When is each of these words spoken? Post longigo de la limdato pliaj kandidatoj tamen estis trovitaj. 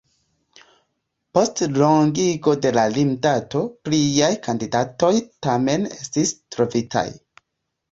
Post 1.37 1.61
longigo 1.81 2.55
de 2.63 2.71
la 2.79 2.87
limdato 2.95 3.63
pliaj 3.89 4.31
kandidatoj 4.49 5.13
tamen 5.49 5.89
estis 6.01 6.35
trovitaj. 6.59 7.07